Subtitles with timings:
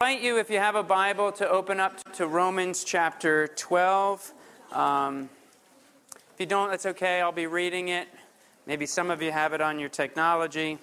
[0.00, 4.32] invite you, if you have a Bible, to open up to Romans chapter 12.
[4.72, 5.30] Um,
[6.32, 7.20] if you don't, that's okay.
[7.20, 8.08] I'll be reading it.
[8.66, 10.78] Maybe some of you have it on your technology.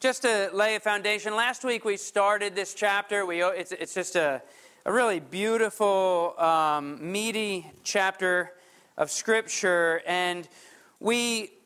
[0.00, 3.24] Just to lay a foundation, last week we started this chapter.
[3.24, 4.42] We, it's, it's just a,
[4.84, 8.52] a really beautiful, um, meaty chapter
[8.98, 10.02] of Scripture.
[10.06, 10.48] And
[10.98, 11.52] we.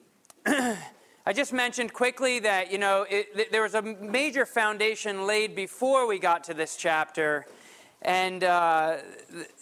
[1.27, 6.07] I just mentioned quickly that, you know, it, there was a major foundation laid before
[6.07, 7.47] we got to this chapter.
[8.03, 8.99] And, uh,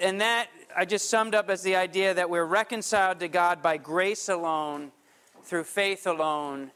[0.00, 3.76] and that I just summed up as the idea that we're reconciled to God by
[3.76, 4.90] grace alone,
[5.44, 6.72] through faith alone,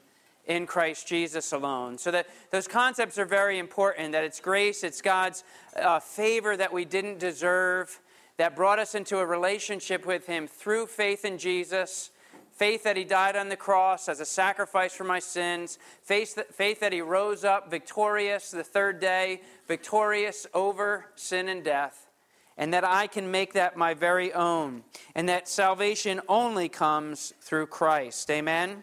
[0.47, 1.99] in Christ Jesus alone.
[1.99, 5.43] So that those concepts are very important that it's grace, it's God's
[5.75, 7.99] uh, favor that we didn't deserve,
[8.37, 12.13] that brought us into a relationship with Him through faith in Jesus
[12.57, 16.55] faith that he died on the cross as a sacrifice for my sins, faith that,
[16.55, 22.09] faith that he rose up victorious the third day, victorious over sin and death,
[22.57, 24.83] and that I can make that my very own,
[25.15, 28.31] and that salvation only comes through Christ.
[28.31, 28.83] Amen?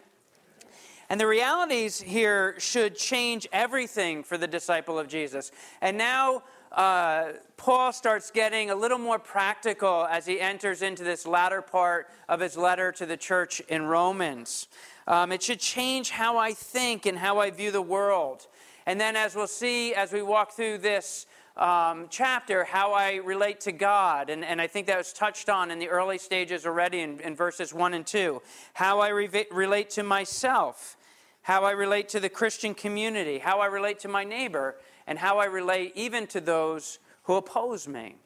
[1.10, 5.50] And the realities here should change everything for the disciple of Jesus.
[5.80, 6.44] And now,
[6.74, 12.08] uh, Paul starts getting a little more practical as he enters into this latter part
[12.28, 14.66] of his letter to the church in Romans.
[15.06, 18.48] Um, it should change how I think and how I view the world.
[18.86, 23.60] And then, as we'll see as we walk through this um, chapter, how I relate
[23.60, 24.28] to God.
[24.28, 27.36] And, and I think that was touched on in the early stages already in, in
[27.36, 28.42] verses 1 and 2.
[28.74, 30.96] How I re- relate to myself,
[31.42, 35.38] how I relate to the Christian community, how I relate to my neighbor, and how
[35.38, 38.16] I relate even to those who oppose me.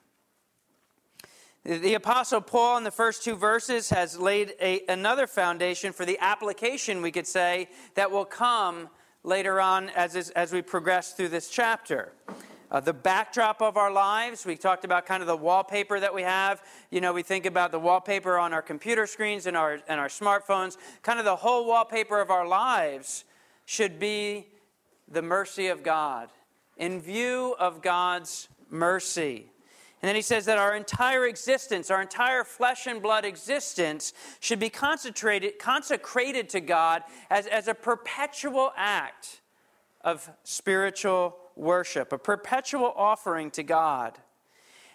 [1.64, 6.18] The Apostle Paul, in the first two verses, has laid a, another foundation for the
[6.20, 8.88] application, we could say, that will come
[9.22, 12.12] later on as, as we progress through this chapter.
[12.70, 16.22] Uh, the backdrop of our lives, we talked about kind of the wallpaper that we
[16.22, 16.62] have.
[16.90, 20.08] You know, we think about the wallpaper on our computer screens and our, and our
[20.08, 20.76] smartphones.
[21.02, 23.24] Kind of the whole wallpaper of our lives
[23.66, 24.46] should be
[25.06, 26.30] the mercy of God
[26.78, 29.50] in view of God's mercy.
[30.00, 34.60] And then he says that our entire existence, our entire flesh and blood existence, should
[34.60, 39.40] be concentrated, consecrated to God as, as a perpetual act
[40.02, 44.16] of spiritual worship, a perpetual offering to God.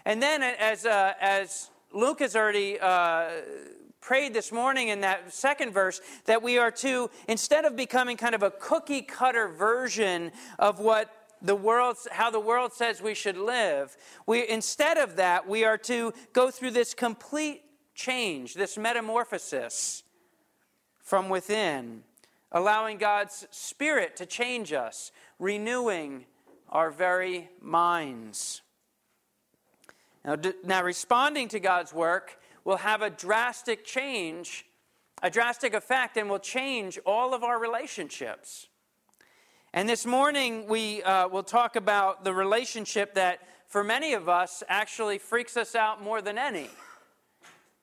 [0.06, 3.30] And then, as, uh, as Luke has already uh,
[4.00, 8.36] prayed this morning in that second verse, that we are to, instead of becoming kind
[8.36, 13.38] of a cookie cutter version of what the world, how the world says we should
[13.38, 13.96] live.
[14.26, 20.04] We, instead of that, we are to go through this complete change, this metamorphosis
[21.04, 22.04] from within,
[22.52, 26.26] allowing God's Spirit to change us, renewing
[26.70, 28.62] our very minds.
[30.26, 34.66] Now, now responding to God's work will have a drastic change,
[35.22, 38.68] a drastic effect, and will change all of our relationships.
[39.76, 44.62] And this morning, we uh, will talk about the relationship that, for many of us,
[44.70, 46.70] actually freaks us out more than any.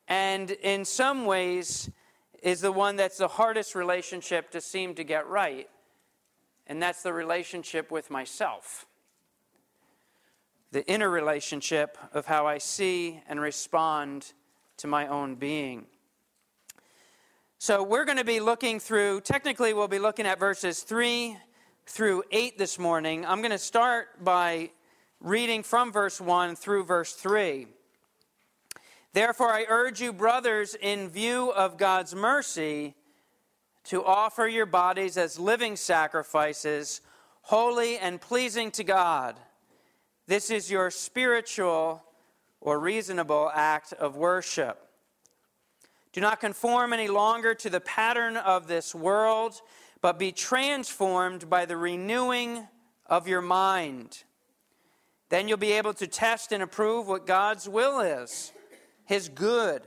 [0.06, 1.90] And in some ways,
[2.44, 5.68] is the one that's the hardest relationship to seem to get right.
[6.68, 8.86] And that's the relationship with myself.
[10.70, 14.32] The inner relationship of how I see and respond
[14.76, 15.86] to my own being.
[17.58, 21.36] So, we're going to be looking through, technically, we'll be looking at verses 3
[21.86, 23.24] through 8 this morning.
[23.26, 24.70] I'm going to start by
[25.20, 27.66] reading from verse 1 through verse 3.
[29.12, 32.94] Therefore, I urge you, brothers, in view of God's mercy,
[33.84, 37.00] to offer your bodies as living sacrifices,
[37.42, 39.36] holy and pleasing to God.
[40.26, 42.04] This is your spiritual
[42.60, 44.86] or reasonable act of worship.
[46.12, 49.60] Do not conform any longer to the pattern of this world
[50.00, 52.66] but be transformed by the renewing
[53.06, 54.24] of your mind.
[55.28, 58.52] Then you'll be able to test and approve what God's will is
[59.04, 59.82] His good,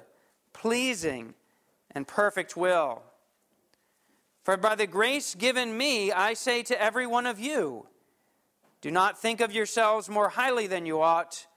[0.54, 1.34] pleasing,
[1.92, 3.04] and perfect will.
[4.44, 7.88] For by the grace given me, I say to every one of you,
[8.82, 11.48] do not think of yourselves more highly than you ought,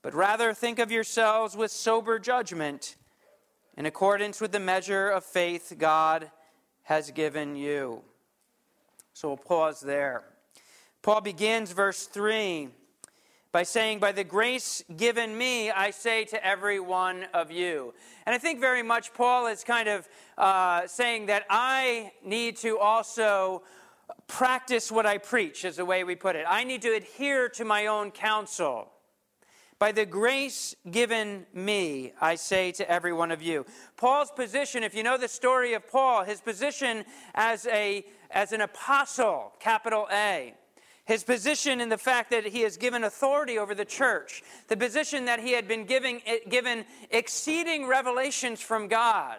[0.00, 2.96] but rather think of yourselves with sober judgment,
[3.76, 6.30] in accordance with the measure of faith God
[6.86, 8.00] has given you.
[9.12, 10.22] So we'll pause there.
[11.02, 12.68] Paul begins verse 3
[13.50, 17.92] by saying, By the grace given me, I say to every one of you.
[18.24, 22.78] And I think very much Paul is kind of uh, saying that I need to
[22.78, 23.64] also
[24.28, 26.44] practice what I preach, is the way we put it.
[26.48, 28.92] I need to adhere to my own counsel.
[29.78, 33.66] By the grace given me, I say to every one of you.
[33.96, 38.62] Paul's position, if you know the story of Paul, his position as, a, as an
[38.62, 40.54] apostle, capital A,
[41.04, 45.26] his position in the fact that he has given authority over the church, the position
[45.26, 49.38] that he had been giving, eh, given exceeding revelations from God,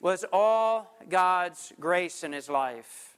[0.00, 3.15] was all God's grace in his life.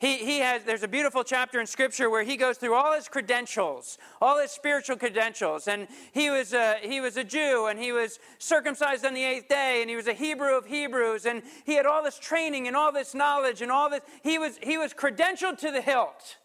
[0.00, 3.08] He, he has, there's a beautiful chapter in Scripture where he goes through all his
[3.08, 5.66] credentials, all his spiritual credentials.
[5.66, 9.48] And he was, a, he was a Jew, and he was circumcised on the eighth
[9.48, 12.76] day, and he was a Hebrew of Hebrews, and he had all this training and
[12.76, 14.02] all this knowledge and all this.
[14.22, 16.36] He was, he was credentialed to the hilt.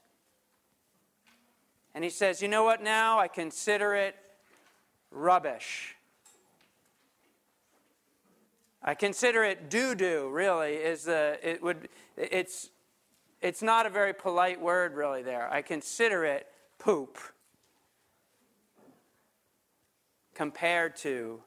[1.94, 3.20] And he says, You know what now?
[3.20, 4.16] I consider it
[5.12, 5.96] rubbish.
[8.82, 12.70] I consider it doo doo, really, is the, it would, it's,
[13.44, 15.52] it's not a very polite word, really, there.
[15.52, 16.48] I consider it
[16.80, 17.20] poop
[20.34, 21.42] compared to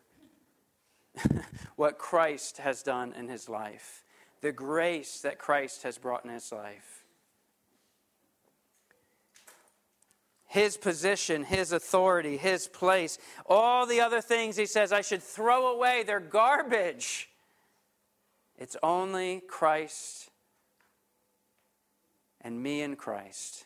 [1.77, 4.05] what Christ has done in his life,
[4.43, 7.03] the grace that Christ has brought in his life.
[10.45, 15.69] His position, his authority, his place, all the other things he says I should throw
[15.69, 17.31] away, they're garbage.
[18.59, 20.31] It's only Christ
[22.47, 23.65] and me in Christ.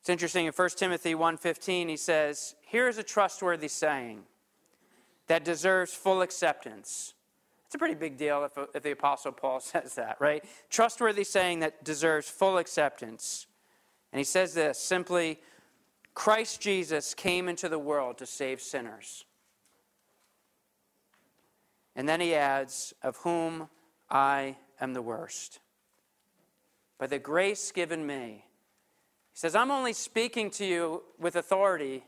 [0.00, 4.26] It's interesting in 1 Timothy 1:15 he says, "Here's a trustworthy saying
[5.26, 7.14] that deserves full acceptance."
[7.64, 10.44] It's a pretty big deal if, if the apostle Paul says that, right?
[10.68, 13.46] Trustworthy saying that deserves full acceptance.
[14.12, 15.40] And he says this simply
[16.12, 19.24] Christ Jesus came into the world to save sinners.
[21.98, 23.68] And then he adds, Of whom
[24.08, 25.58] I am the worst.
[26.96, 28.44] By the grace given me.
[29.32, 32.04] He says, I'm only speaking to you with authority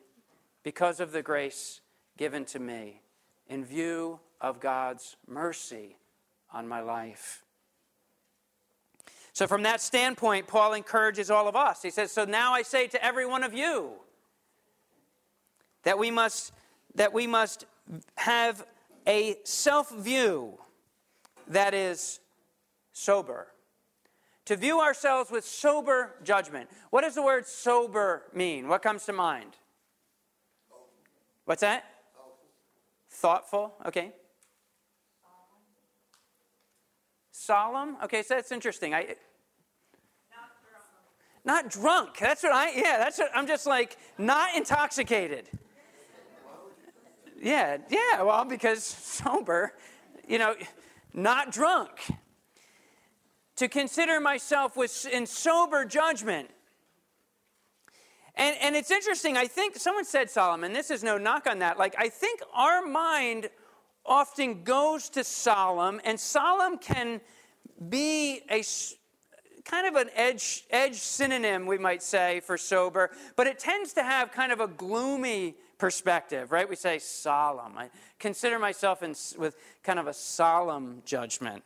[0.62, 1.80] because of the grace
[2.16, 3.02] given to me
[3.48, 5.96] in view of God's mercy
[6.52, 7.42] on my life.
[9.32, 11.82] So, from that standpoint, Paul encourages all of us.
[11.82, 13.90] He says, So now I say to every one of you
[15.82, 16.52] that we must,
[16.94, 17.64] that we must
[18.14, 18.64] have
[19.06, 20.58] a self view
[21.48, 22.20] that is
[22.92, 23.48] sober.
[24.46, 26.68] To view ourselves with sober judgment.
[26.90, 28.68] What does the word sober mean?
[28.68, 29.56] What comes to mind?
[31.44, 31.84] What's that?
[33.10, 34.12] Thoughtful, okay.
[37.32, 38.94] Solemn, okay, so that's interesting.
[38.94, 39.16] I,
[41.44, 42.18] not drunk.
[42.18, 45.48] That's what I, yeah, that's what, I'm just like, not intoxicated.
[47.40, 49.72] Yeah, yeah, well, because sober,
[50.28, 50.54] you know,
[51.14, 51.90] not drunk.
[53.56, 56.50] To consider myself with, in sober judgment.
[58.34, 61.78] And, and it's interesting, I think someone said, Solomon, this is no knock on that.
[61.78, 63.48] Like, I think our mind
[64.04, 67.20] often goes to solemn, and solemn can
[67.88, 68.62] be a
[69.64, 74.02] kind of an edge, edge synonym, we might say, for sober, but it tends to
[74.02, 76.68] have kind of a gloomy perspective, right?
[76.68, 77.76] We say solemn.
[77.76, 81.64] I consider myself in, with kind of a solemn judgment.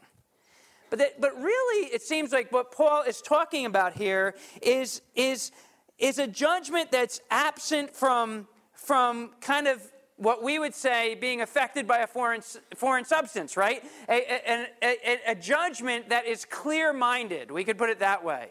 [0.88, 5.50] But, that, but really, it seems like what Paul is talking about here is, is,
[5.98, 9.82] is a judgment that's absent from, from kind of
[10.16, 12.40] what we would say being affected by a foreign,
[12.76, 13.82] foreign substance, right?
[14.08, 17.50] A, a, a, a judgment that is clear minded.
[17.50, 18.50] We could put it that way.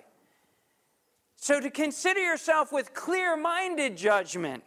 [1.38, 4.63] So to consider yourself with clear minded judgment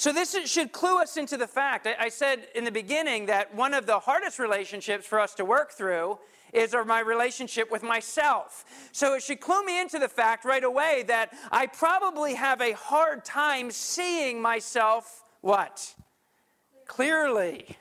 [0.00, 1.86] so, this should clue us into the fact.
[1.86, 5.72] I said in the beginning that one of the hardest relationships for us to work
[5.72, 6.18] through
[6.54, 8.64] is my relationship with myself.
[8.92, 12.72] So, it should clue me into the fact right away that I probably have a
[12.72, 15.94] hard time seeing myself what?
[16.86, 17.76] Clearly.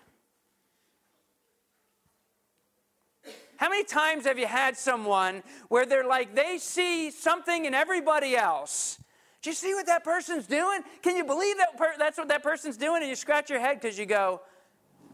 [3.55, 8.35] How many times have you had someone where they're like, they see something in everybody
[8.35, 8.99] else
[9.41, 10.81] do you see what that person's doing?
[11.01, 13.01] Can you believe that per- that's what that person's doing?
[13.01, 14.41] And you scratch your head because you go,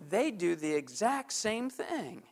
[0.10, 2.24] they do the exact same thing.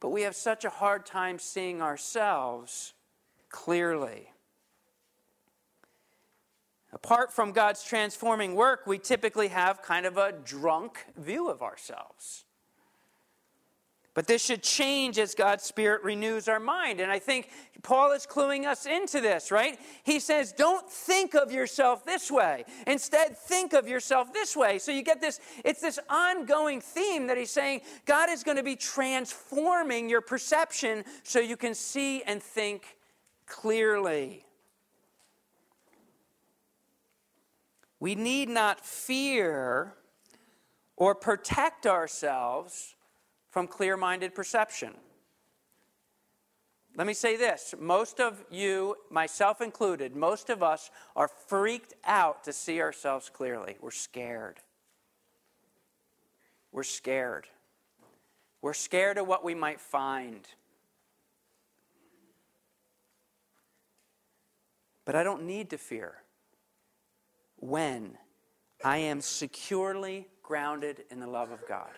[0.00, 2.94] But we have such a hard time seeing ourselves
[3.50, 4.30] clearly.
[6.92, 12.44] Apart from God's transforming work, we typically have kind of a drunk view of ourselves.
[14.14, 17.00] But this should change as God's Spirit renews our mind.
[17.00, 17.48] And I think
[17.82, 19.78] Paul is cluing us into this, right?
[20.02, 22.64] He says, don't think of yourself this way.
[22.86, 24.78] Instead, think of yourself this way.
[24.78, 28.62] So you get this, it's this ongoing theme that he's saying God is going to
[28.62, 32.98] be transforming your perception so you can see and think
[33.46, 34.44] clearly.
[37.98, 39.94] We need not fear
[40.96, 42.94] or protect ourselves
[43.52, 44.94] from clear minded perception.
[46.96, 52.42] Let me say this most of you, myself included, most of us are freaked out
[52.44, 53.76] to see ourselves clearly.
[53.80, 54.58] We're scared.
[56.72, 57.46] We're scared.
[58.62, 60.48] We're scared of what we might find.
[65.04, 66.22] But I don't need to fear
[67.56, 68.16] when
[68.82, 71.90] I am securely grounded in the love of God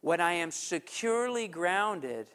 [0.00, 2.28] when I am securely grounded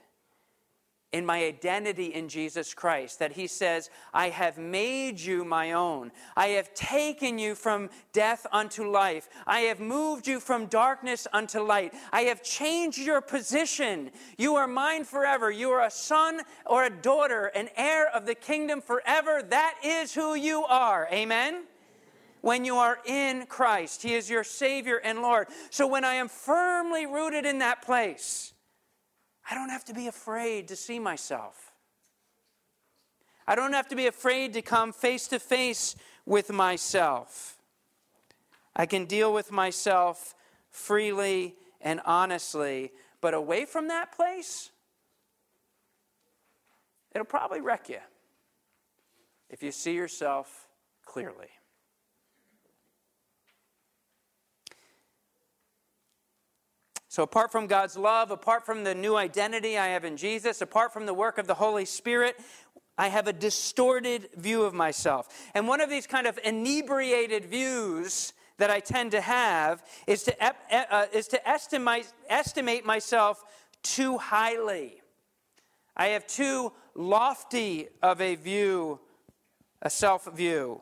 [1.13, 6.11] in my identity in Jesus Christ, that He says, I have made you my own.
[6.35, 9.29] I have taken you from death unto life.
[9.45, 11.93] I have moved you from darkness unto light.
[12.11, 14.09] I have changed your position.
[14.39, 15.51] You are mine forever.
[15.51, 19.43] You are a son or a daughter, an heir of the kingdom forever.
[19.47, 21.07] That is who you are.
[21.11, 21.65] Amen?
[22.43, 24.03] When you are in Christ.
[24.03, 25.47] He is your Savior and Lord.
[25.69, 28.51] So when I am firmly rooted in that place,
[29.49, 31.71] I don't have to be afraid to see myself.
[33.47, 35.95] I don't have to be afraid to come face to face
[36.25, 37.57] with myself.
[38.75, 40.35] I can deal with myself
[40.69, 44.69] freely and honestly, but away from that place,
[47.15, 47.99] it'll probably wreck you
[49.49, 50.67] if you see yourself
[51.05, 51.47] clearly.
[57.13, 60.91] So, apart from God's love, apart from the new identity I have in Jesus, apart
[60.91, 62.35] from the work of the Holy Spirit,
[62.97, 65.27] I have a distorted view of myself.
[65.53, 70.35] And one of these kind of inebriated views that I tend to have is to,
[70.43, 73.43] uh, is to estimate, estimate myself
[73.83, 75.03] too highly.
[75.95, 78.99] I have too lofty of a view,
[79.83, 80.81] a self view.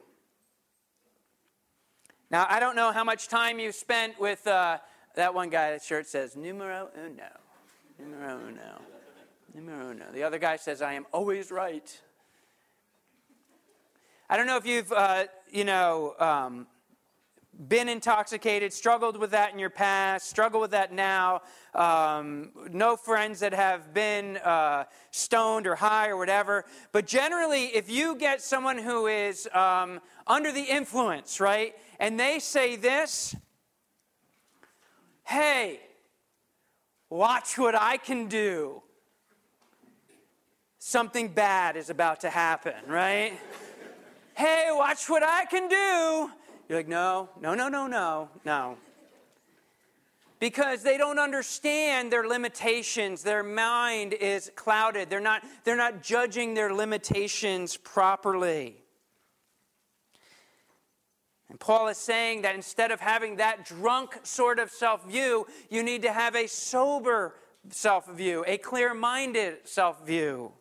[2.29, 4.47] Now, I don't know how much time you spent with.
[4.47, 4.77] Uh,
[5.15, 7.23] that one guy, that shirt says, numero uno.
[7.99, 8.81] Numero uno.
[9.53, 10.05] Numero uno.
[10.13, 11.99] The other guy says, I am always right.
[14.29, 16.67] I don't know if you've, uh, you know, um,
[17.67, 21.41] been intoxicated, struggled with that in your past, struggle with that now.
[21.75, 26.65] Um, no friends that have been uh, stoned or high or whatever.
[26.91, 32.39] But generally, if you get someone who is um, under the influence, right, and they
[32.39, 33.35] say this,
[35.31, 35.79] hey,
[37.09, 38.81] watch what I can do.
[40.77, 43.33] Something bad is about to happen, right?
[44.35, 46.31] hey, watch what I can do.
[46.67, 48.77] You're like, no, no, no, no, no, no.
[50.39, 53.21] Because they don't understand their limitations.
[53.23, 55.09] Their mind is clouded.
[55.09, 58.81] They're not, they're not judging their limitations properly.
[61.61, 66.01] Paul is saying that instead of having that drunk sort of self view, you need
[66.01, 67.35] to have a sober
[67.69, 70.51] self view, a clear minded self view.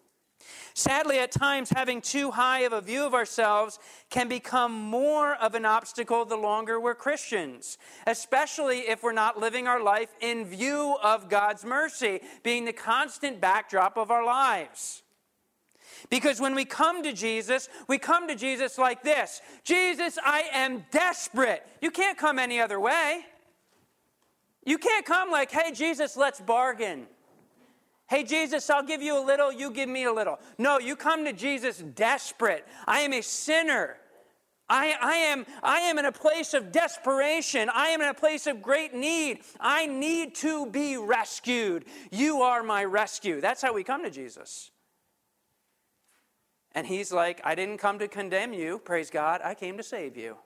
[0.74, 3.78] Sadly, at times, having too high of a view of ourselves
[4.10, 9.66] can become more of an obstacle the longer we're Christians, especially if we're not living
[9.66, 15.02] our life in view of God's mercy being the constant backdrop of our lives.
[16.08, 20.84] Because when we come to Jesus, we come to Jesus like this Jesus, I am
[20.90, 21.66] desperate.
[21.80, 23.24] You can't come any other way.
[24.64, 27.06] You can't come like, hey, Jesus, let's bargain.
[28.08, 30.38] Hey, Jesus, I'll give you a little, you give me a little.
[30.58, 32.66] No, you come to Jesus desperate.
[32.86, 33.96] I am a sinner.
[34.68, 37.68] I, I, am, I am in a place of desperation.
[37.72, 39.40] I am in a place of great need.
[39.58, 41.84] I need to be rescued.
[42.10, 43.40] You are my rescue.
[43.40, 44.70] That's how we come to Jesus.
[46.72, 50.16] And he's like, I didn't come to condemn you, praise God, I came to save
[50.16, 50.36] you.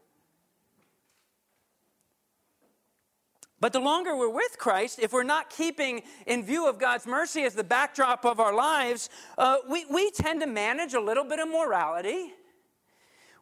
[3.60, 7.44] But the longer we're with Christ, if we're not keeping in view of God's mercy
[7.44, 11.38] as the backdrop of our lives, uh, we, we tend to manage a little bit
[11.38, 12.32] of morality.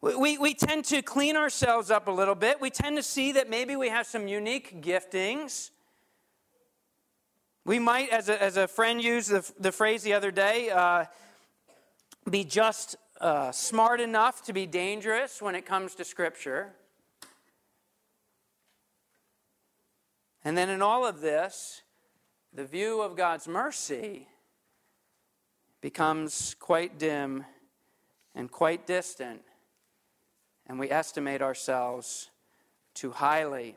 [0.01, 2.61] We, we, we tend to clean ourselves up a little bit.
[2.61, 5.71] We tend to see that maybe we have some unique giftings.
[7.65, 11.07] We might, as a, as a friend used the, the phrase the other day, uh,
[12.31, 16.73] be just uh, smart enough to be dangerous when it comes to Scripture.
[20.45, 21.83] And then in all of this,
[22.52, 24.29] the view of God's mercy
[25.81, 27.45] becomes quite dim
[28.35, 29.43] and quite distant,
[30.67, 32.31] and we estimate ourselves
[32.95, 33.76] too highly.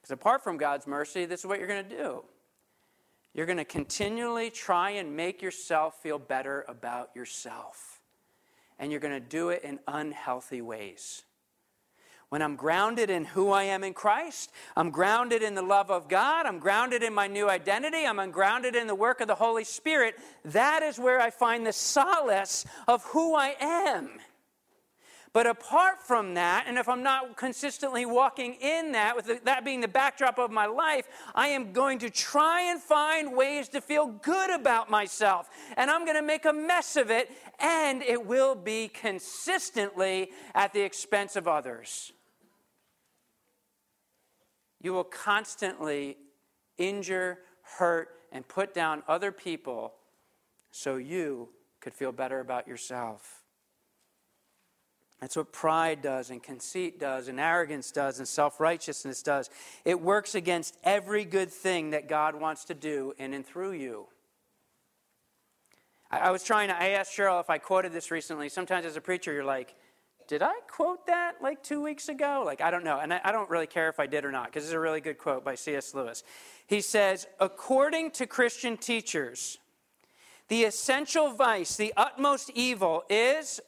[0.00, 2.24] Because apart from God's mercy, this is what you're going to do.
[3.34, 8.00] You're going to continually try and make yourself feel better about yourself.
[8.78, 11.22] And you're going to do it in unhealthy ways.
[12.28, 16.08] When I'm grounded in who I am in Christ, I'm grounded in the love of
[16.08, 19.64] God, I'm grounded in my new identity, I'm grounded in the work of the Holy
[19.64, 24.10] Spirit, that is where I find the solace of who I am.
[25.38, 29.80] But apart from that, and if I'm not consistently walking in that, with that being
[29.80, 34.08] the backdrop of my life, I am going to try and find ways to feel
[34.08, 35.48] good about myself.
[35.76, 37.30] And I'm going to make a mess of it,
[37.60, 42.12] and it will be consistently at the expense of others.
[44.80, 46.16] You will constantly
[46.78, 49.94] injure, hurt, and put down other people
[50.72, 53.44] so you could feel better about yourself.
[55.20, 59.50] That's what pride does, and conceit does, and arrogance does, and self righteousness does.
[59.84, 64.06] It works against every good thing that God wants to do in and through you.
[66.10, 68.48] I, was trying to, I asked Cheryl if I quoted this recently.
[68.48, 69.74] Sometimes as a preacher, you're like,
[70.26, 72.42] did I quote that like two weeks ago?
[72.46, 72.98] Like, I don't know.
[72.98, 75.00] And I, I don't really care if I did or not, because it's a really
[75.00, 75.94] good quote by C.S.
[75.94, 76.22] Lewis.
[76.66, 79.58] He says, according to Christian teachers,
[80.48, 83.60] the essential vice, the utmost evil, is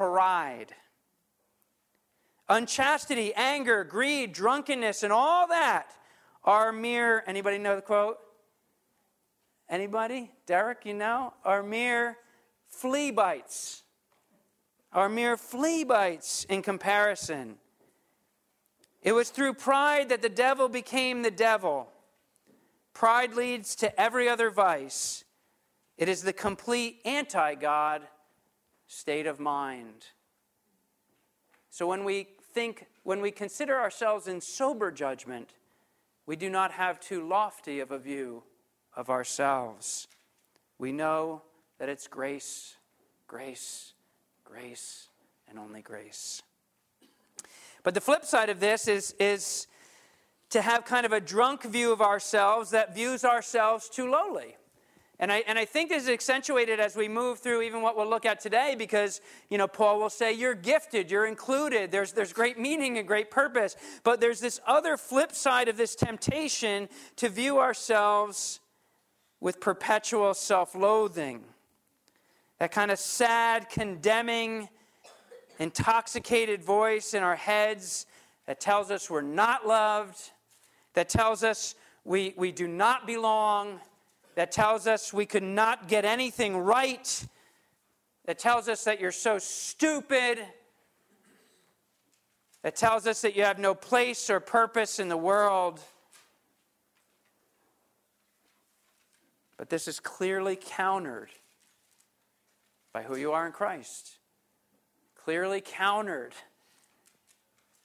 [0.00, 0.72] pride.
[2.48, 5.92] Unchastity, anger, greed, drunkenness, and all that
[6.42, 8.16] are mere, anybody know the quote?
[9.68, 10.30] Anybody?
[10.46, 11.34] Derek, you know?
[11.44, 12.16] Are mere
[12.70, 13.82] flea bites
[14.92, 17.56] are mere flea bites in comparison.
[19.02, 21.88] It was through pride that the devil became the devil.
[22.92, 25.24] Pride leads to every other vice.
[25.96, 28.02] It is the complete anti God
[28.90, 30.06] state of mind.
[31.70, 35.50] So when we think, when we consider ourselves in sober judgment,
[36.26, 38.42] we do not have too lofty of a view
[38.96, 40.08] of ourselves.
[40.78, 41.42] We know
[41.78, 42.74] that it's grace,
[43.26, 43.92] grace,
[44.50, 45.08] Grace
[45.48, 46.42] and only grace.
[47.84, 49.68] But the flip side of this is, is
[50.50, 54.56] to have kind of a drunk view of ourselves that views ourselves too lowly.
[55.20, 58.08] And I, and I think this is accentuated as we move through even what we'll
[58.08, 62.32] look at today because, you know, Paul will say, you're gifted, you're included, there's, there's
[62.32, 63.76] great meaning and great purpose.
[64.02, 68.60] But there's this other flip side of this temptation to view ourselves
[69.40, 71.44] with perpetual self loathing
[72.58, 74.68] that kind of sad, condemning,
[75.58, 78.06] intoxicated voice in our heads
[78.46, 80.30] that tells us we're not loved,
[80.94, 83.80] that tells us we, we do not belong,
[84.40, 87.26] that tells us we could not get anything right,
[88.24, 90.38] that tells us that you're so stupid,
[92.62, 95.78] that tells us that you have no place or purpose in the world.
[99.58, 101.28] But this is clearly countered
[102.94, 104.20] by who you are in Christ.
[105.22, 106.32] Clearly countered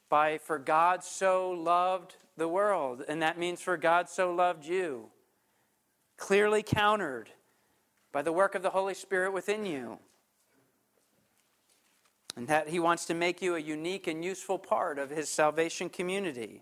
[0.08, 5.10] by for God so loved the world, and that means for God so loved you.
[6.18, 7.30] Clearly countered
[8.12, 10.00] by the work of the Holy Spirit within you.
[12.38, 15.90] And that He wants to make you a unique and useful part of His salvation
[15.90, 16.62] community.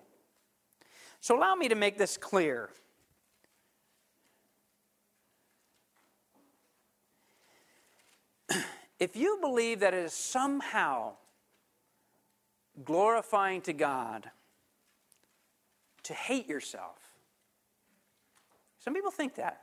[1.20, 2.70] So, allow me to make this clear.
[9.00, 11.16] If you believe that it is somehow
[12.86, 14.32] glorifying to God
[16.04, 17.03] to hate yourself,
[18.84, 19.62] some people think that.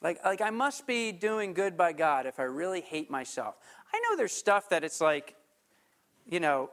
[0.00, 3.56] Like, like I must be doing good by God if I really hate myself.
[3.92, 5.36] I know there's stuff that it's like,
[6.26, 6.70] you know,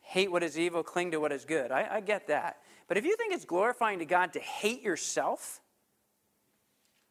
[0.00, 1.70] hate what is evil, cling to what is good.
[1.70, 2.56] I, I get that.
[2.88, 5.60] But if you think it's glorifying to God to hate yourself,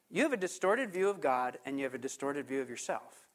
[0.10, 3.27] you have a distorted view of God and you have a distorted view of yourself.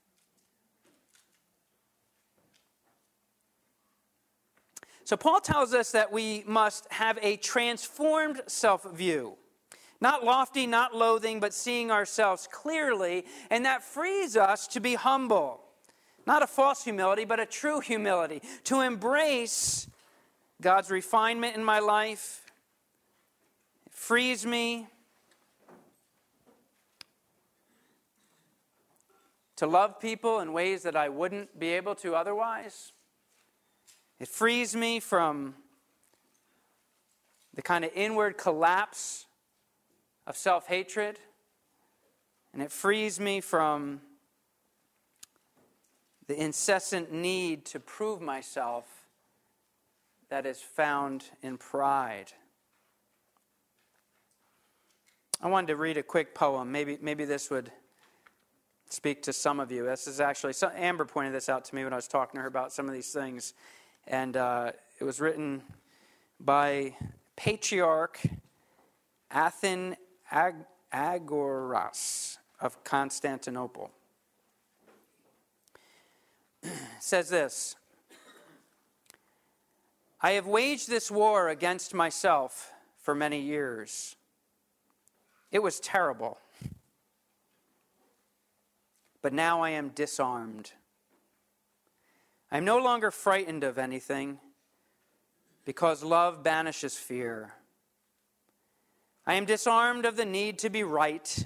[5.05, 9.37] So, Paul tells us that we must have a transformed self view.
[10.01, 13.27] Not lofty, not loathing, but seeing ourselves clearly.
[13.51, 15.61] And that frees us to be humble.
[16.27, 18.43] Not a false humility, but a true humility.
[18.65, 19.89] To embrace
[20.61, 22.43] God's refinement in my life.
[23.87, 24.87] It frees me
[29.57, 32.93] to love people in ways that I wouldn't be able to otherwise.
[34.19, 35.55] It frees me from
[37.53, 39.27] the kind of inward collapse
[40.31, 41.19] of self hatred,
[42.53, 44.01] and it frees me from
[46.29, 48.85] the incessant need to prove myself
[50.29, 52.33] that is found in pride.
[55.43, 56.71] I wanted to read a quick poem.
[56.71, 57.73] Maybe, maybe this would
[58.89, 59.85] speak to some of you.
[59.85, 62.47] This is actually, Amber pointed this out to me when I was talking to her
[62.47, 63.55] about some of these things.
[64.07, 65.63] And uh, it was written
[66.39, 66.95] by
[67.35, 68.21] Patriarch
[69.33, 69.97] Athen
[70.31, 73.91] Ag- Agoras of Constantinople.
[77.01, 77.77] says this
[80.21, 84.17] I have waged this war against myself for many years.
[85.51, 86.39] It was terrible.
[89.23, 90.73] But now I am disarmed.
[92.53, 94.39] I am no longer frightened of anything
[95.65, 97.55] because love banishes fear.
[99.27, 101.45] I am disarmed of the need to be right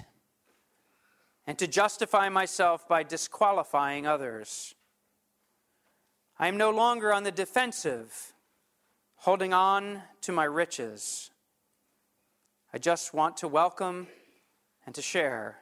[1.45, 4.75] and to justify myself by disqualifying others.
[6.39, 8.33] I am no longer on the defensive,
[9.17, 11.31] holding on to my riches.
[12.73, 14.07] I just want to welcome
[14.85, 15.59] and to share.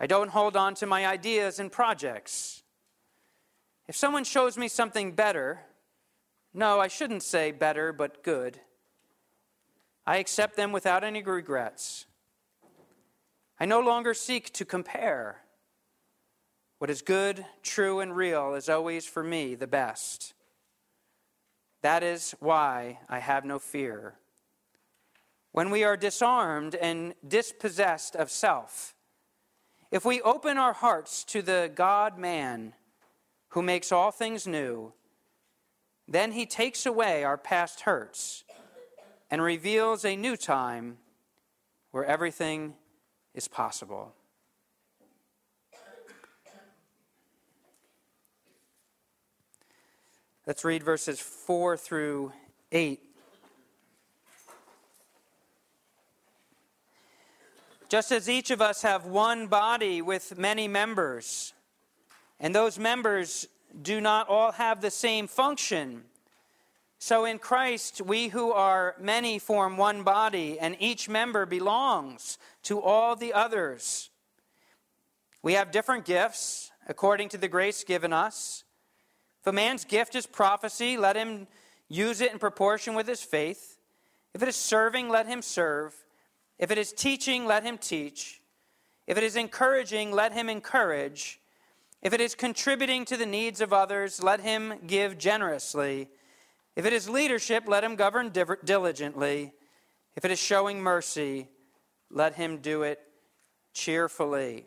[0.00, 2.62] I don't hold on to my ideas and projects.
[3.86, 5.60] If someone shows me something better,
[6.54, 8.60] no, I shouldn't say better, but good.
[10.08, 12.06] I accept them without any regrets.
[13.60, 15.42] I no longer seek to compare.
[16.78, 20.32] What is good, true, and real is always for me the best.
[21.82, 24.14] That is why I have no fear.
[25.52, 28.94] When we are disarmed and dispossessed of self,
[29.90, 32.72] if we open our hearts to the God man
[33.48, 34.94] who makes all things new,
[36.10, 38.44] then he takes away our past hurts
[39.30, 40.98] and reveals a new time
[41.90, 42.74] where everything
[43.34, 44.14] is possible.
[50.46, 52.32] Let's read verses 4 through
[52.72, 53.02] 8.
[57.88, 61.52] Just as each of us have one body with many members,
[62.40, 63.46] and those members
[63.82, 66.04] do not all have the same function.
[66.98, 72.80] So in Christ, we who are many form one body, and each member belongs to
[72.80, 74.10] all the others.
[75.42, 78.64] We have different gifts according to the grace given us.
[79.40, 81.46] If a man's gift is prophecy, let him
[81.88, 83.78] use it in proportion with his faith.
[84.34, 85.94] If it is serving, let him serve.
[86.58, 88.42] If it is teaching, let him teach.
[89.06, 91.40] If it is encouraging, let him encourage.
[92.02, 96.08] If it is contributing to the needs of others, let him give generously.
[96.78, 99.52] If it is leadership, let him govern diligently.
[100.14, 101.48] If it is showing mercy,
[102.08, 103.00] let him do it
[103.74, 104.64] cheerfully.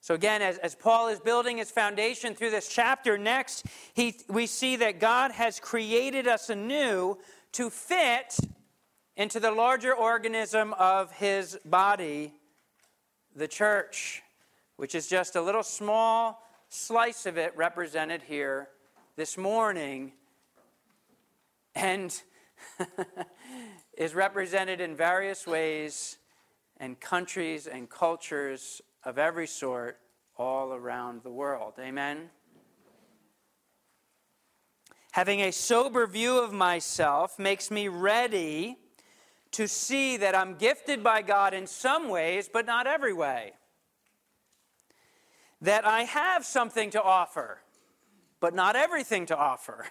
[0.00, 4.46] So, again, as, as Paul is building his foundation through this chapter, next he, we
[4.46, 7.18] see that God has created us anew
[7.54, 8.38] to fit
[9.16, 12.32] into the larger organism of his body,
[13.34, 14.22] the church,
[14.76, 18.68] which is just a little small slice of it represented here
[19.16, 20.12] this morning
[21.74, 22.22] and
[23.96, 26.18] is represented in various ways
[26.78, 29.98] and countries and cultures of every sort
[30.36, 31.74] all around the world.
[31.78, 32.30] Amen.
[35.12, 38.76] Having a sober view of myself makes me ready
[39.52, 43.52] to see that I'm gifted by God in some ways, but not every way.
[45.60, 47.58] That I have something to offer,
[48.40, 49.86] but not everything to offer.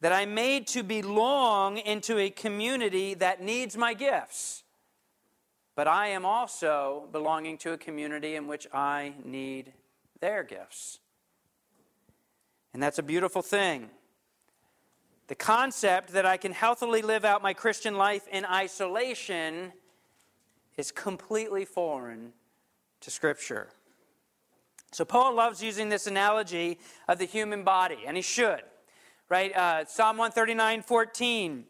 [0.00, 4.62] That I'm made to belong into a community that needs my gifts,
[5.74, 9.72] but I am also belonging to a community in which I need
[10.20, 11.00] their gifts.
[12.72, 13.90] And that's a beautiful thing.
[15.28, 19.72] The concept that I can healthily live out my Christian life in isolation
[20.76, 22.32] is completely foreign
[23.00, 23.68] to Scripture.
[24.92, 28.62] So, Paul loves using this analogy of the human body, and he should.
[29.28, 29.54] Right?
[29.54, 31.64] Uh, Psalm 139 14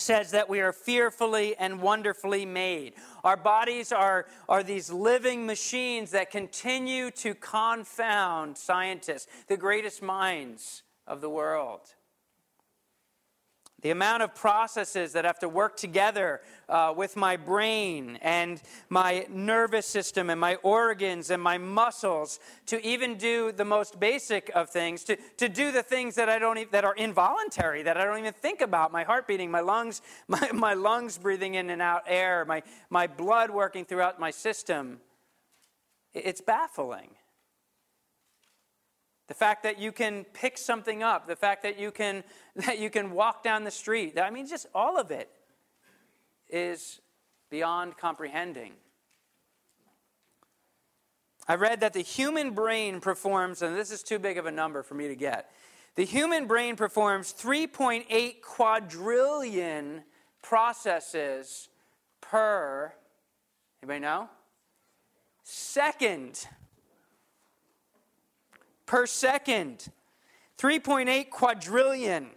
[0.00, 2.94] says that we are fearfully and wonderfully made.
[3.24, 10.82] Our bodies are, are these living machines that continue to confound scientists, the greatest minds
[11.06, 11.94] of the world.
[13.80, 19.24] The amount of processes that have to work together uh, with my brain and my
[19.30, 24.68] nervous system and my organs and my muscles to even do the most basic of
[24.68, 28.18] things, to, to do the things that, I don't, that are involuntary, that I don't
[28.18, 32.02] even think about my heart beating, my lungs, my, my lungs breathing in and out
[32.08, 34.98] air, my, my blood working throughout my system.
[36.14, 37.10] It's baffling.
[39.28, 42.24] The fact that you can pick something up, the fact that you can,
[42.56, 45.30] that you can walk down the street, I mean, just all of it
[46.48, 47.00] is
[47.50, 48.72] beyond comprehending.
[51.46, 54.82] I read that the human brain performs, and this is too big of a number
[54.82, 55.50] for me to get.
[55.94, 60.04] The human brain performs 3.8 quadrillion
[60.42, 61.68] processes
[62.20, 62.92] per,
[63.82, 64.28] anybody know?
[65.42, 66.46] Second
[68.88, 69.86] per second.
[70.58, 72.30] 3.8 quadrillion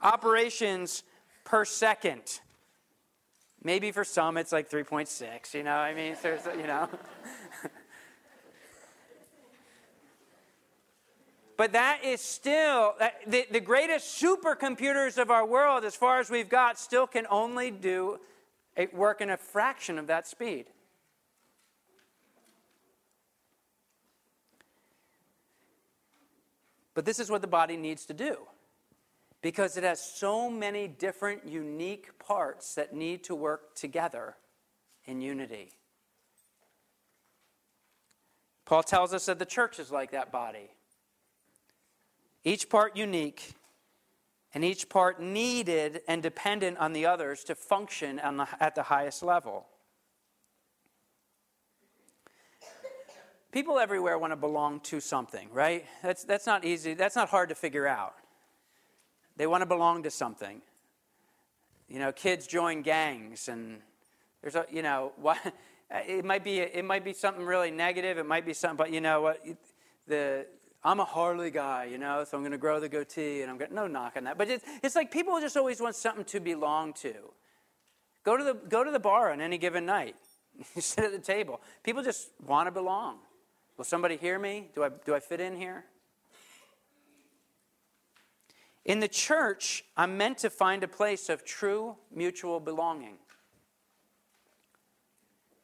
[0.00, 1.04] operations
[1.44, 2.40] per second.
[3.62, 6.88] Maybe for some it's like 3.6, you know, I mean, there's, you know.
[11.56, 16.28] but that is still, uh, the, the greatest supercomputers of our world, as far as
[16.28, 18.18] we've got, still can only do
[18.92, 20.66] work in a fraction of that speed.
[26.94, 28.36] But this is what the body needs to do
[29.42, 34.36] because it has so many different unique parts that need to work together
[35.04, 35.72] in unity.
[38.64, 40.70] Paul tells us that the church is like that body.
[42.44, 43.54] Each part unique,
[44.54, 49.22] and each part needed and dependent on the others to function the, at the highest
[49.22, 49.66] level.
[53.52, 55.84] People everywhere want to belong to something, right?
[56.02, 56.94] That's, that's not easy.
[56.94, 58.14] That's not hard to figure out.
[59.36, 60.62] They want to belong to something.
[61.88, 63.80] You know, kids join gangs, and
[64.40, 65.38] there's a, you know, what,
[65.90, 68.18] it might be, it might be something really negative.
[68.18, 69.44] It might be something, but you know what,
[70.08, 70.46] the,
[70.82, 73.58] I'm a Harley guy, you know, so I'm going to grow the goatee, and I'm
[73.58, 74.38] going no knock on that.
[74.38, 77.14] But it's, it's like people just always want something to belong to.
[78.24, 80.16] Go to the, go to the bar on any given night.
[80.74, 81.60] You sit at the table.
[81.82, 83.18] People just want to belong.
[83.82, 84.68] Will somebody hear me?
[84.76, 85.84] Do I, do I fit in here?
[88.84, 93.16] In the church, I'm meant to find a place of true mutual belonging.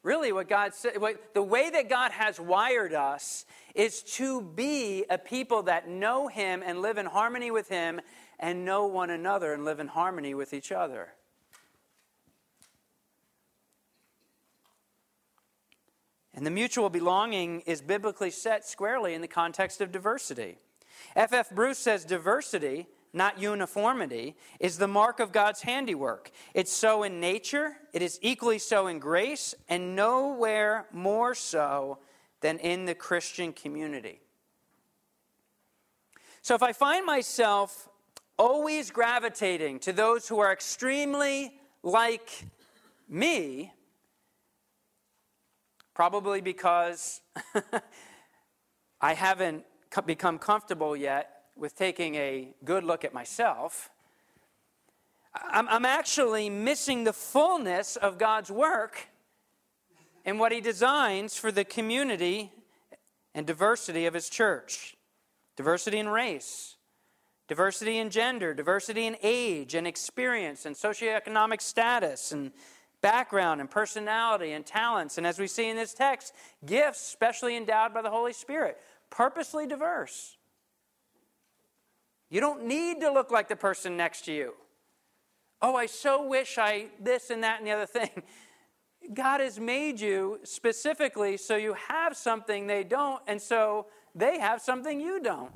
[0.03, 0.95] Really, what God said,
[1.33, 6.61] the way that God has wired us is to be a people that know Him
[6.65, 8.01] and live in harmony with Him
[8.37, 11.13] and know one another and live in harmony with each other.
[16.39, 20.55] And the mutual belonging is biblically set squarely in the context of diversity.
[21.13, 21.33] F.F.
[21.33, 21.49] F.
[21.53, 26.31] Bruce says diversity, not uniformity, is the mark of God's handiwork.
[26.53, 31.97] It's so in nature, it is equally so in grace, and nowhere more so
[32.39, 34.21] than in the Christian community.
[36.41, 37.89] So if I find myself
[38.37, 42.45] always gravitating to those who are extremely like
[43.09, 43.73] me,
[45.99, 47.19] Probably because
[49.01, 49.65] I haven't
[50.05, 53.89] become comfortable yet with taking a good look at myself.
[55.35, 59.09] I'm, I'm actually missing the fullness of God's work
[60.23, 62.53] and what He designs for the community
[63.35, 64.95] and diversity of His church
[65.57, 66.77] diversity in race,
[67.49, 72.53] diversity in gender, diversity in age and experience and socioeconomic status and
[73.01, 75.17] background and personality and talents.
[75.17, 76.33] And as we see in this text,
[76.65, 78.77] gifts specially endowed by the Holy Spirit,
[79.09, 80.37] purposely diverse.
[82.29, 84.53] You don't need to look like the person next to you.
[85.61, 88.23] Oh, I so wish I this and that and the other thing.
[89.13, 94.61] God has made you specifically so you have something they don't, and so they have
[94.61, 95.51] something you don't.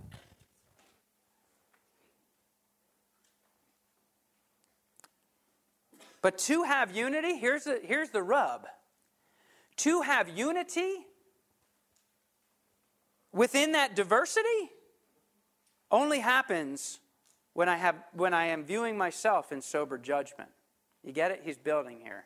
[6.24, 8.66] But to have unity, here's the, here's the rub.
[9.78, 11.06] To have unity
[13.34, 14.72] within that diversity
[15.92, 17.02] only happens
[17.52, 20.50] when I, have, when I am viewing myself in sober judgment.
[21.04, 21.42] You get it?
[21.44, 22.24] He's building here.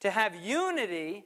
[0.00, 1.24] To have unity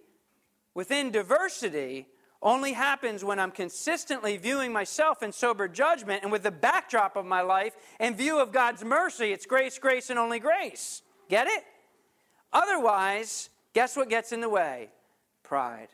[0.75, 2.09] within diversity
[2.43, 7.25] only happens when I'm consistently viewing myself in sober judgment and with the backdrop of
[7.25, 9.33] my life in view of God's mercy.
[9.33, 11.04] It's grace, grace, and only grace.
[11.29, 11.65] Get it?
[12.53, 14.91] Otherwise, guess what gets in the way?
[15.43, 15.89] Pride,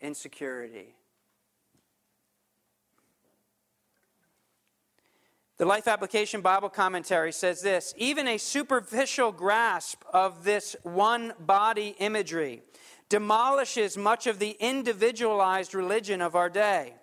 [0.00, 0.94] insecurity.
[5.60, 11.94] The Life Application Bible Commentary says this even a superficial grasp of this one body
[11.98, 12.62] imagery
[13.10, 16.94] demolishes much of the individualized religion of our day.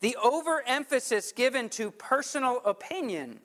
[0.00, 3.40] The overemphasis given to personal opinion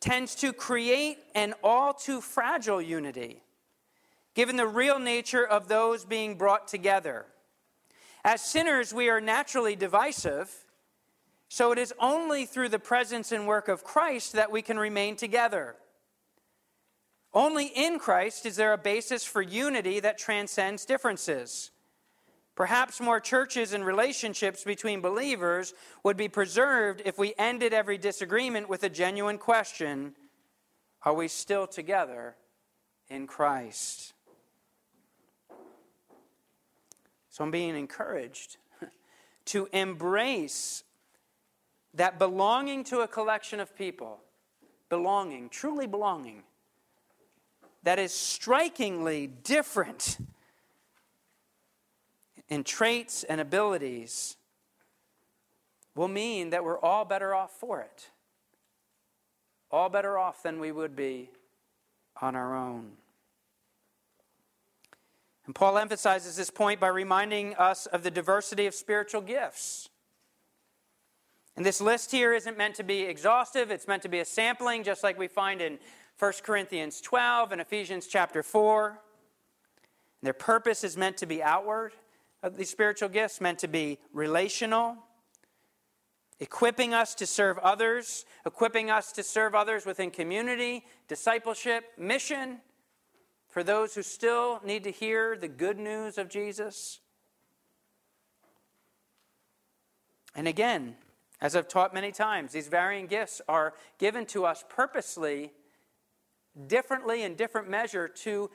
[0.00, 3.42] tends to create an all too fragile unity,
[4.34, 7.26] given the real nature of those being brought together.
[8.24, 10.64] As sinners, we are naturally divisive
[11.48, 15.16] so it is only through the presence and work of Christ that we can remain
[15.16, 15.76] together.
[17.32, 21.70] Only in Christ is there a basis for unity that transcends differences.
[22.58, 28.68] Perhaps more churches and relationships between believers would be preserved if we ended every disagreement
[28.68, 30.16] with a genuine question
[31.04, 32.34] Are we still together
[33.08, 34.12] in Christ?
[37.30, 38.56] So I'm being encouraged
[39.44, 40.82] to embrace
[41.94, 44.18] that belonging to a collection of people,
[44.88, 46.42] belonging, truly belonging,
[47.84, 50.18] that is strikingly different
[52.48, 54.36] in traits and abilities
[55.94, 58.10] will mean that we're all better off for it.
[59.70, 61.30] All better off than we would be
[62.22, 62.92] on our own.
[65.44, 69.88] And Paul emphasizes this point by reminding us of the diversity of spiritual gifts.
[71.56, 74.84] And this list here isn't meant to be exhaustive, it's meant to be a sampling,
[74.84, 75.78] just like we find in
[76.18, 78.88] 1 Corinthians 12 and Ephesians chapter 4.
[78.90, 78.96] And
[80.22, 81.92] their purpose is meant to be outward
[82.56, 84.96] these spiritual gifts, meant to be relational,
[86.40, 92.58] equipping us to serve others, equipping us to serve others within community, discipleship, mission,
[93.48, 97.00] for those who still need to hear the good news of Jesus.
[100.34, 100.96] And again,
[101.40, 105.52] as I've taught many times, these varying gifts are given to us purposely,
[106.66, 108.50] differently in different measure, to,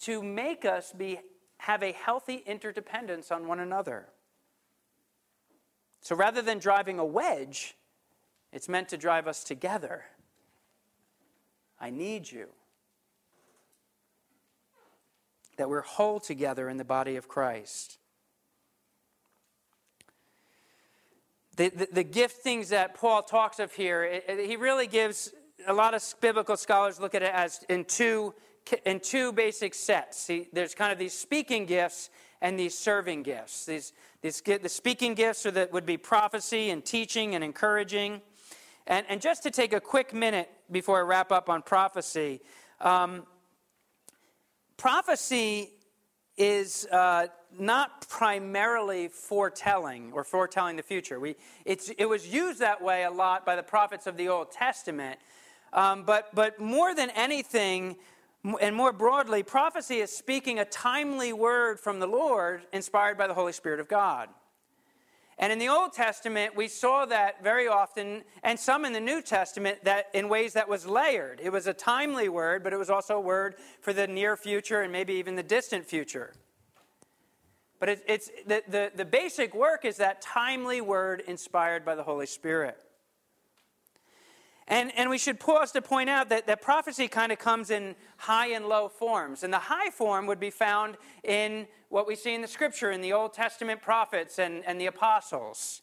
[0.00, 1.18] to make us be,
[1.66, 4.06] have a healthy interdependence on one another.
[6.00, 7.76] So rather than driving a wedge,
[8.52, 10.04] it's meant to drive us together.
[11.80, 12.48] I need you.
[15.56, 17.98] That we're whole together in the body of Christ.
[21.56, 25.32] the, the, the giftings that Paul talks of here, it, it, he really gives
[25.66, 28.34] a lot of biblical scholars look at it as in two,
[28.84, 30.26] in two basic sets.
[30.26, 33.64] He, there's kind of these speaking gifts and these serving gifts.
[33.66, 38.20] These, these, the speaking gifts are that would be prophecy and teaching and encouraging.
[38.86, 42.40] And, and just to take a quick minute before I wrap up on prophecy,
[42.80, 43.24] um,
[44.76, 45.70] prophecy
[46.36, 51.20] is uh, not primarily foretelling or foretelling the future.
[51.20, 55.18] We, it was used that way a lot by the prophets of the Old Testament.
[55.72, 57.96] Um, but, but more than anything,
[58.60, 63.34] and more broadly, prophecy is speaking a timely word from the Lord inspired by the
[63.34, 64.28] Holy Spirit of God.
[65.38, 69.20] And in the Old Testament, we saw that very often, and some in the New
[69.20, 71.40] Testament, that in ways that was layered.
[71.42, 74.82] It was a timely word, but it was also a word for the near future
[74.82, 76.34] and maybe even the distant future.
[77.80, 82.04] But it, it's the, the, the basic work is that timely word inspired by the
[82.04, 82.78] Holy Spirit.
[84.66, 87.94] And, and we should pause to point out that, that prophecy kind of comes in
[88.16, 89.42] high and low forms.
[89.42, 93.02] And the high form would be found in what we see in the scripture in
[93.02, 95.82] the Old Testament prophets and, and the apostles.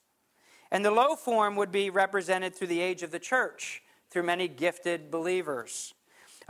[0.72, 4.48] And the low form would be represented through the age of the church, through many
[4.48, 5.94] gifted believers.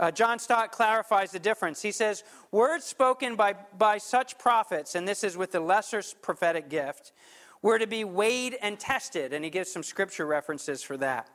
[0.00, 1.82] Uh, John Stott clarifies the difference.
[1.82, 6.70] He says, Words spoken by, by such prophets, and this is with the lesser prophetic
[6.70, 7.12] gift,
[7.60, 9.32] were to be weighed and tested.
[9.32, 11.28] And he gives some scripture references for that.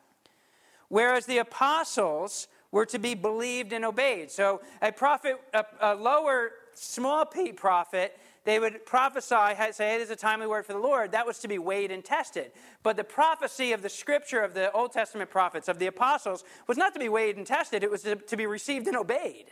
[0.90, 4.32] Whereas the apostles were to be believed and obeyed.
[4.32, 10.10] So a prophet, a, a lower, small p prophet, they would prophesy, say it is
[10.10, 11.12] a timely word for the Lord.
[11.12, 12.52] That was to be weighed and tested.
[12.82, 16.78] But the prophecy of the scripture of the Old Testament prophets, of the apostles, was
[16.78, 19.48] not to be weighed and tested, it was to, to be received and obeyed.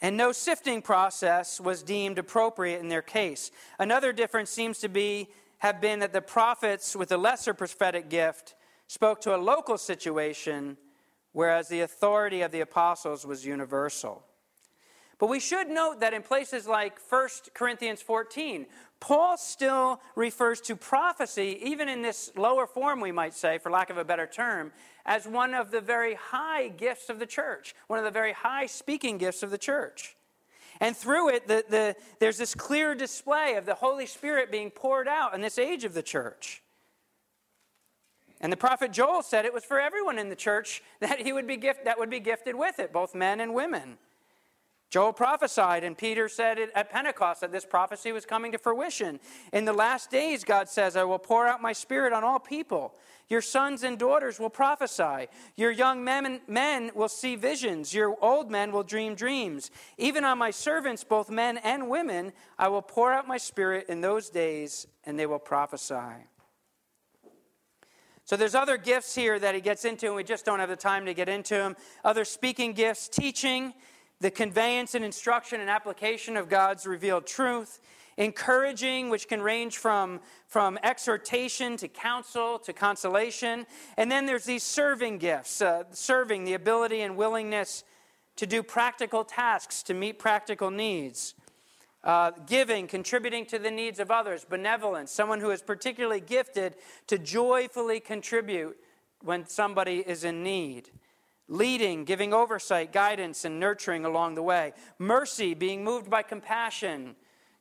[0.00, 3.50] And no sifting process was deemed appropriate in their case.
[3.78, 8.54] Another difference seems to be have been that the prophets with a lesser prophetic gift
[8.92, 10.76] spoke to a local situation,
[11.32, 14.22] whereas the authority of the apostles was universal.
[15.18, 18.66] But we should note that in places like 1 Corinthians 14,
[19.00, 23.88] Paul still refers to prophecy, even in this lower form, we might say, for lack
[23.88, 24.72] of a better term,
[25.06, 28.66] as one of the very high gifts of the church, one of the very high
[28.66, 30.16] speaking gifts of the church.
[30.82, 35.08] And through it, the, the, there's this clear display of the Holy Spirit being poured
[35.08, 36.62] out in this age of the church.
[38.42, 41.46] And the prophet Joel said it was for everyone in the church that he would
[41.46, 43.96] be gift, that would be gifted with it, both men and women.
[44.90, 49.20] Joel prophesied, and Peter said it at Pentecost that this prophecy was coming to fruition.
[49.50, 52.94] In the last days, God says, I will pour out my spirit on all people.
[53.30, 55.28] Your sons and daughters will prophesy.
[55.56, 57.94] Your young men, men will see visions.
[57.94, 59.70] Your old men will dream dreams.
[59.96, 64.02] Even on my servants, both men and women, I will pour out my spirit in
[64.02, 66.26] those days, and they will prophesy.
[68.32, 70.74] So there's other gifts here that he gets into, and we just don't have the
[70.74, 71.76] time to get into them.
[72.02, 73.74] Other speaking gifts, teaching
[74.20, 77.78] the conveyance and instruction and application of God's revealed truth,
[78.16, 83.66] encouraging, which can range from, from exhortation to counsel to consolation.
[83.98, 87.84] And then there's these serving gifts uh, serving, the ability and willingness
[88.36, 91.34] to do practical tasks, to meet practical needs.
[92.04, 96.74] Uh, giving, contributing to the needs of others, benevolence, someone who is particularly gifted
[97.06, 98.76] to joyfully contribute
[99.20, 100.90] when somebody is in need
[101.52, 104.72] leading, giving oversight, guidance, and nurturing along the way.
[104.98, 107.14] Mercy, being moved by compassion,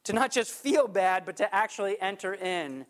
[0.06, 2.86] to not just feel bad, but to actually enter in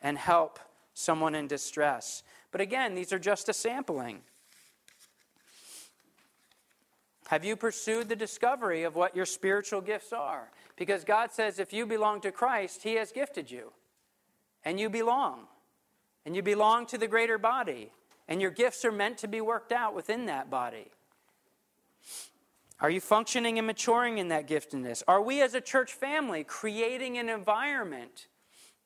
[0.00, 0.58] and help
[0.94, 2.22] someone in distress.
[2.52, 4.20] But again, these are just a sampling.
[7.28, 10.50] Have you pursued the discovery of what your spiritual gifts are?
[10.76, 13.72] Because God says if you belong to Christ, He has gifted you.
[14.64, 15.46] And you belong.
[16.26, 17.92] And you belong to the greater body.
[18.28, 20.88] And your gifts are meant to be worked out within that body.
[22.80, 25.02] Are you functioning and maturing in that giftedness?
[25.06, 28.26] Are we as a church family creating an environment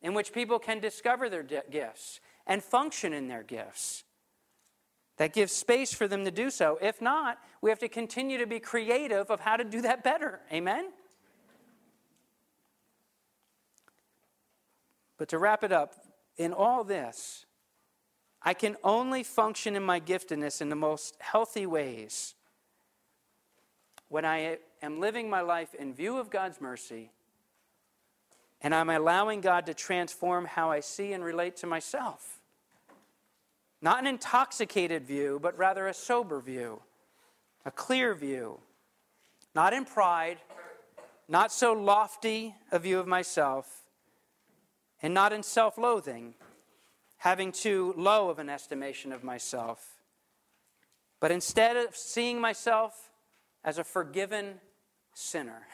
[0.03, 4.05] in which people can discover their gifts and function in their gifts?
[5.17, 6.79] That gives space for them to do so.
[6.81, 10.41] If not, we have to continue to be creative of how to do that better.
[10.53, 10.91] Amen?
[15.19, 15.95] But to wrap it up,
[16.37, 17.45] in all this,
[18.41, 22.35] I can only function in my giftedness in the most healthy ways
[24.09, 27.11] when I am living my life in view of God's mercy
[28.61, 32.41] and I'm allowing God to transform how I see and relate to myself.
[33.81, 36.83] Not an intoxicated view, but rather a sober view,
[37.65, 38.59] a clear view.
[39.55, 40.39] Not in pride,
[41.29, 43.88] not so lofty a view of myself,
[45.03, 46.35] and not in self loathing
[47.19, 49.97] having too low of an estimation of myself,
[51.21, 53.11] but instead of seeing myself
[53.65, 54.61] as a forgiven
[55.13, 55.67] sinner,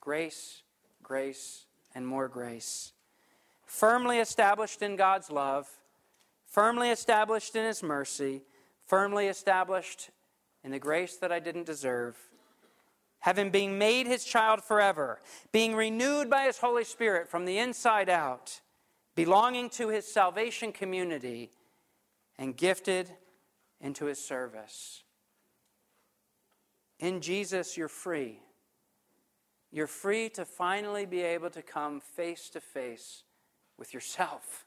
[0.00, 0.62] grace,
[1.02, 2.92] grace, and more grace.
[3.66, 5.68] Firmly established in God's love,
[6.46, 8.42] firmly established in His mercy,
[8.86, 10.10] firmly established
[10.64, 12.16] in the grace that I didn't deserve.
[13.26, 15.20] Having been made His child forever,
[15.52, 18.62] being renewed by His Holy Spirit from the inside out
[19.16, 21.50] belonging to his salvation community,
[22.38, 23.10] and gifted
[23.80, 25.02] into his service.
[27.00, 28.40] In Jesus, you're free.
[29.72, 33.24] You're free to finally be able to come face to face
[33.78, 34.66] with yourself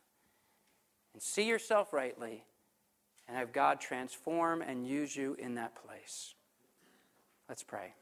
[1.14, 2.44] and see yourself rightly
[3.28, 6.34] and have God transform and use you in that place.
[7.48, 7.94] Let's pray.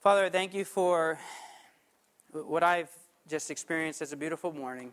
[0.00, 1.18] Father, thank you for
[2.32, 2.90] what I've
[3.26, 4.92] just experienced as a beautiful morning.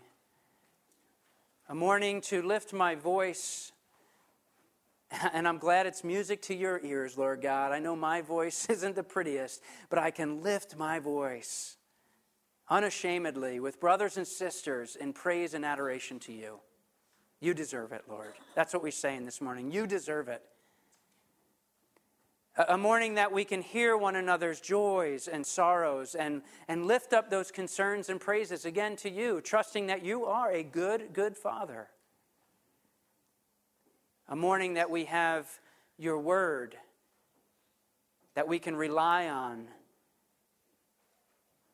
[1.67, 3.73] A morning to lift my voice,
[5.33, 7.73] and I'm glad it's music to your ears, Lord God.
[7.73, 11.75] I know my voice isn't the prettiest, but I can lift my voice
[12.69, 16.59] unashamedly with brothers and sisters in praise and adoration to you.
[17.41, 18.33] You deserve it, Lord.
[18.55, 19.71] That's what we're saying this morning.
[19.71, 20.41] You deserve it.
[22.57, 27.29] A morning that we can hear one another's joys and sorrows and, and lift up
[27.29, 31.87] those concerns and praises again to you, trusting that you are a good, good Father.
[34.27, 35.47] A morning that we have
[35.97, 36.75] your word
[38.33, 39.67] that we can rely on,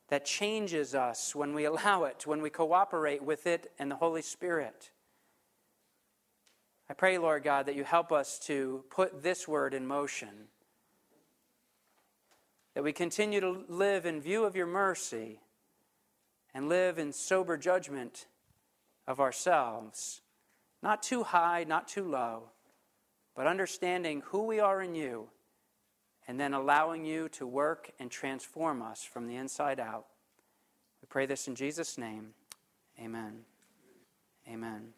[0.09, 4.21] that changes us when we allow it, when we cooperate with it and the Holy
[4.21, 4.91] Spirit.
[6.89, 10.47] I pray, Lord God, that you help us to put this word in motion
[12.77, 15.39] that we continue to live in view of your mercy
[16.53, 18.27] and live in sober judgment
[19.07, 20.21] of ourselves,
[20.83, 22.51] not too high, not too low,
[23.35, 25.27] but understanding who we are in you
[26.27, 30.05] and then allowing you to work and transform us from the inside out.
[31.01, 32.35] We pray this in Jesus' name.
[32.99, 33.39] Amen.
[34.47, 34.93] Amen.